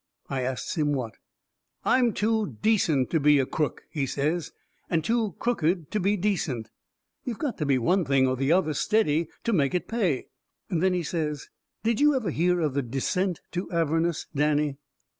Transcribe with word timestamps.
I 0.31 0.41
asts 0.41 0.77
him 0.77 0.93
what. 0.93 1.13
"I'm 1.85 2.11
too 2.11 2.57
decent 2.63 3.11
to 3.11 3.19
be 3.19 3.37
a 3.37 3.45
crook," 3.45 3.83
he 3.91 4.07
says, 4.07 4.51
"and 4.89 5.03
too 5.03 5.35
crooked 5.37 5.91
to 5.91 5.99
be 5.99 6.17
decent. 6.17 6.71
You've 7.23 7.37
got 7.37 7.59
to 7.59 7.67
be 7.67 7.77
one 7.77 8.03
thing 8.03 8.25
or 8.25 8.35
the 8.35 8.51
other 8.51 8.73
steady 8.73 9.29
to 9.43 9.53
make 9.53 9.75
it 9.75 9.87
pay." 9.87 10.25
Then 10.71 10.95
he 10.95 11.03
says: 11.03 11.49
"Did 11.83 11.99
you 12.01 12.15
ever 12.15 12.31
hear 12.31 12.59
of 12.61 12.73
the 12.73 12.81
descent 12.81 13.41
to 13.51 13.71
Avernus, 13.71 14.25
Danny?" 14.33 14.77